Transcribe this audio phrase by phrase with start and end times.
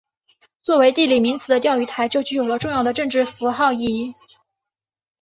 [0.63, 4.15] 作为地理名词的钓鱼台就具有了重要的政治符号意义。